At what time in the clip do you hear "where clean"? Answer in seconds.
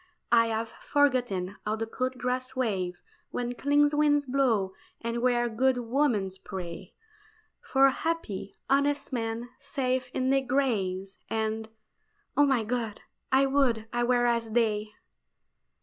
3.29-3.87